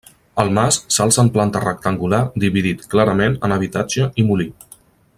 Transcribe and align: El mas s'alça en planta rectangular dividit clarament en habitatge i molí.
El 0.43 0.47
mas 0.57 0.77
s'alça 0.95 1.19
en 1.25 1.29
planta 1.35 1.61
rectangular 1.65 2.23
dividit 2.45 2.83
clarament 2.95 3.39
en 3.49 3.57
habitatge 3.59 4.09
i 4.25 4.31
molí. 4.31 4.53